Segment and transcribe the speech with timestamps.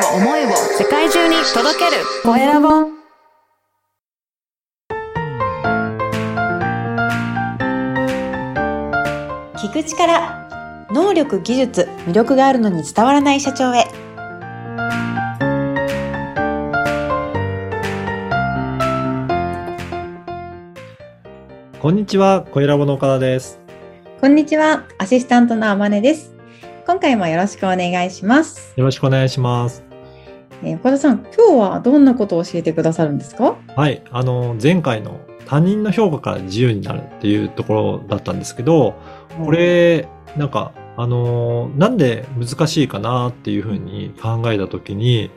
[0.00, 2.02] を思いを世界中に届ける。
[2.22, 2.68] コエラボ
[9.56, 13.84] 聞く力能力技術魅力があるのに伝わらない社長へ。
[21.80, 23.58] こんにちは、コエラボの岡田です。
[24.20, 26.34] こんにちはアシスタントのあまねです。
[26.86, 29.89] 今回もよろしくお願いします、よろしくお願いします。
[30.62, 33.56] えー岡田さん今日はどんなことを教えてくださるんですか？
[33.76, 38.94] はい、あの、前回の他人の評価から自由になるっていうところだったんですけど、
[39.44, 40.06] これ、
[40.36, 45.30] なんか、あの、なんで難しいかなっていうふうに考えたときに、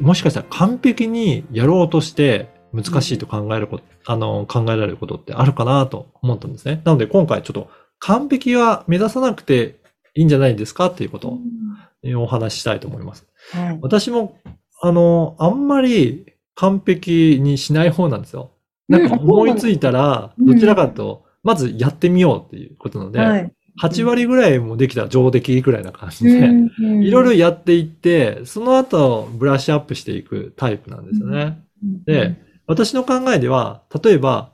[0.00, 6.82] もしかしたら完璧にやろうとして難しいと考えること、あの、考えられることってあるかなと思ったんですね。
[6.84, 9.76] なので今回ちょっと完璧は目指さなくて
[10.14, 11.38] いいんじゃないですかっていうことを
[12.16, 13.26] お話ししたいと思います。
[13.52, 13.78] はい。
[13.82, 14.36] 私も、
[14.80, 18.50] あの、あんまり完璧にしない方なんですよ。
[18.88, 20.46] なんか思いついたら、うん。
[20.46, 23.52] どちらかとまずやってみようっていうことなので、はい。
[23.80, 27.02] 8割ぐらいもできたら上出来ぐらいな感じで、うん。
[27.02, 31.62] いろいろやっていって、その後ブラッシュアップしていくタイプなんですよね。
[32.04, 34.52] で、私の考えでは、例えば、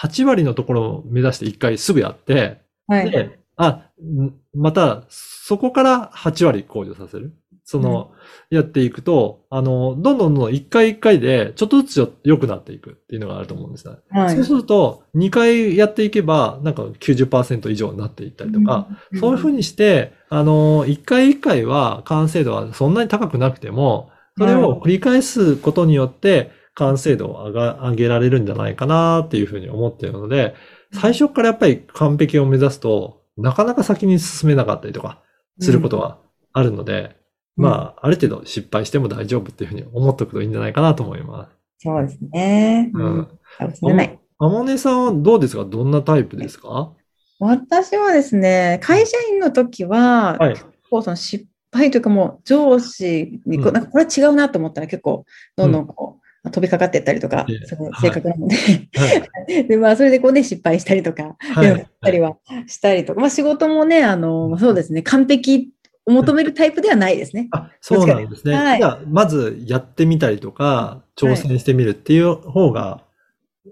[0.00, 3.10] 8割のところを目指して1回すぐやって、はい。
[3.10, 7.34] で、あ、んまた、そこから8割向上させる？
[7.64, 8.12] その、
[8.48, 13.96] やっていくと、あの、どんどんどんどん1回1回で、ちょっとずつ良くなっていくっていうのがあると思うんですね。
[14.08, 14.36] はい。
[14.36, 18.88] そうすると、2回やっていけば、なんか90%以上になっていったりとか、
[19.20, 30.54] そういうふうにして、あの、1回1回は完成度はそんなに高くなくても、それを繰り返すことによって、完成度を上が上げられるんじゃないかなっていうふうに思っているので、
[30.92, 35.22] 最初からやっぱり完璧を目指すと、なかなか先に進めなかったりとか、
[35.60, 36.18] することは
[36.52, 37.16] あるので、
[37.56, 41.50] うんまあ、ある程度失敗しても大丈夫っていうふうに思っておくといいんじゃないかなと思います。
[41.80, 42.90] そうですね。
[42.94, 43.28] うん。
[43.58, 44.18] かもしれない。
[44.38, 45.64] あまねさんはどうですか？
[45.64, 46.92] どんなタイプですか？
[47.40, 50.54] 私はですね、会社員の時は、はい。
[50.54, 55.24] 結構その失敗というかもう上司にこう、うんなんかこれは違うなと思ったら結構
[55.56, 59.12] どんどんこう、飛びかかっていったりとかええ、する性格なので、は
[59.48, 59.64] い。
[59.68, 62.36] で、まあそれでこうね、失敗したりとか、はいやったりは
[62.66, 65.70] したりとか、まあ仕事もね、あの、まあそうですね、完璧
[66.06, 67.48] を求めるタイプではないですね。
[67.52, 68.54] あ、そうなんですね。
[68.54, 73.02] はいじゃあ、まずやってみたりとか、挑戦してみるっていう方が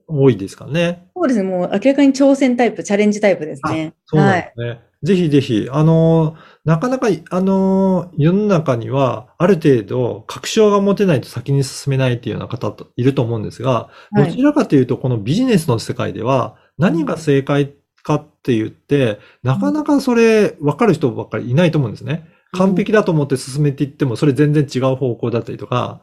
[0.06, 1.08] 多いですかね。
[1.14, 3.94] そうですね、もう明らかに挑戦タイプ、チャレンジタイプですね。
[4.06, 4.42] そうなんはい。
[4.42, 4.80] ですね。
[5.06, 14.30] ぜひぜひ、あの、なかなか、あの、世の中には、ある程度、確証が持てないと先に進めないっていうような方といると思うんですが、はい。
[14.30, 17.72] どちらかというと、このビジネスの世界では、何が正解
[18.02, 22.28] かって言って、なかなかそれ、分かる人ばっかりいないと思うんですね。
[22.52, 26.00] 完璧だと思って進めていっても、それ全然違う方向だったりとか、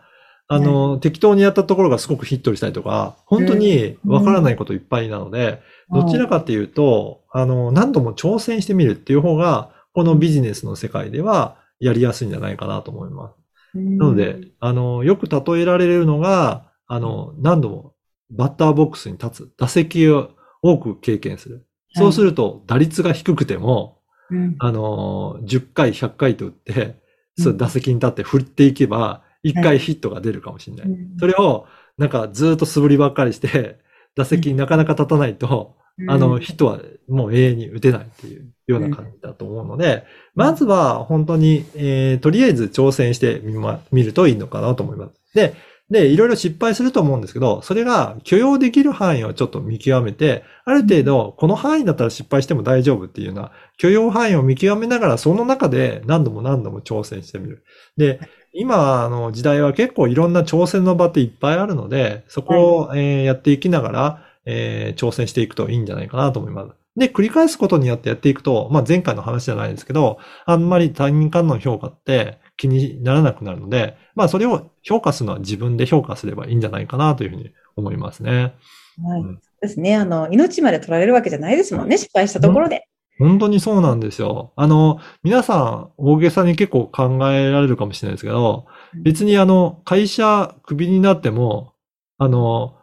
[0.48, 13.78] あの、適当にやったところがすごくヒットしたりとか、本当に分からないこといっぱいなので、どちらかっていうと、あの、何度も挑戦してみるっていう方が、このビジネスの世界ではやりやすいんじゃないかなと思います。
[13.78, 17.94] なので、あの、よく例えられるのが、あの、何度も
[18.30, 21.66] バッターボックスに立つ、打席を多く経験する。
[21.96, 24.00] そうすると、打率が低くても、
[24.30, 24.56] うん。
[24.59, 27.02] あの、10回、100回と打って、
[27.38, 27.58] そううん。
[27.58, 30.88] 打席に立って振っていけば、1回ヒットが出るかもしれない。
[30.88, 31.18] うん。
[31.20, 31.68] それを、
[31.98, 33.80] なんかずっと素振りばっかりして、
[34.16, 35.76] 打席になかなか立たないと、
[36.08, 40.06] あの、人はもう永遠に打てないっていうような感じだと思うので、
[40.36, 45.36] まずは本当に、えーとりあえず挑戦してみま、見るといいのかなと思います。
[45.36, 45.53] で、
[45.90, 57.64] で、いろいろ失敗すると思うんですけど、それが許容できる範囲をちょっと見極めて、ある程度、この範囲だったら失敗しても大丈夫っていうような許容範囲を見極めながら、その中で何度も何度も挑戦してみる。
[57.98, 58.22] で、
[58.54, 66.83] 今の時代は結構いろんな挑戦の場っていっぱいあるので、そこを、えーやっていきながら、えー挑戦していくといいんじゃないかなと思います。
[66.96, 78.56] で、繰り返すことによってやっていくと、まあ前回の話じゃないですけど、あんまり他人からの評価って気にならなくなるので、まあそれを評価するのは自分で評価すればいいんじゃないかなというふうに思いますね。
[79.03, 79.96] はいうんですね。
[79.96, 82.85] あの、命まで取られるわけじゃないですもんね、失敗したところで。
[83.17, 84.52] 本当にそうなんですよ。
[84.56, 88.66] あの、皆さん大げさに結構考えられるかもしれないですけど、
[89.03, 91.73] 別にあの、会社クビになっても、
[92.17, 92.76] あの、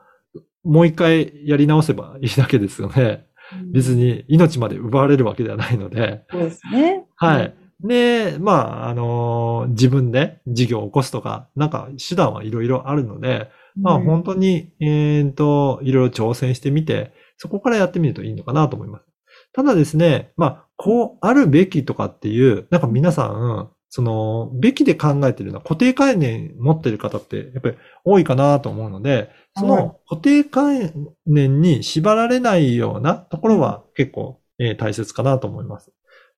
[0.64, 3.26] もう一回やり直せばいいだけですよね。
[3.72, 6.24] 別に命まで奪われるわけではないので。
[6.30, 7.04] そうですね。
[7.16, 7.54] はい。
[7.82, 19.06] で、まあ、あの、自分で事業を起こすとか、なんか手段はいろいろあるので、まあうん本当に、えっと、いろいろ挑戦してみて、そこからやってみるといいのかなと思います。
[19.52, 30.92] ただですね、まあ、こうあるべきとかっていう、なんか皆さん、その、べきで考えてるような固定概念持ってる方って、やっぱり多いかなと思うので、そはいの固定概
[31.26, 35.90] 念に縛られないようなところは結構、えー大切かなと思います。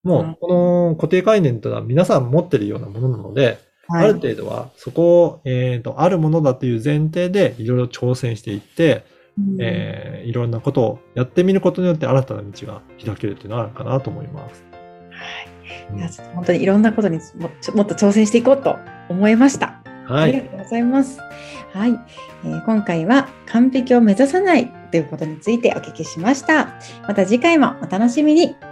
[0.02, 0.48] もう、こ
[0.90, 3.58] の固定概念というのは皆さん持ってるようなものなので、
[3.88, 9.04] はいある程度はそこを、えーと、あるものだという前提でいろいろ挑戦していって、
[9.38, 14.71] うんえーいろんなことをやってみることによって新たな道が開けるというのはあるかなと思います。
[15.90, 15.98] はい。
[15.98, 18.78] いや、ちょっと本当にいろんなことにもちょもっと挑戦していこうと
[19.08, 19.80] 思いました。
[20.06, 20.30] はい。
[20.30, 21.18] ありがとうございます。
[21.72, 21.98] はい、
[22.44, 26.74] えー今回は完璧を目指さないということについてお聞きしました。
[27.08, 28.71] また次回もお楽しみに。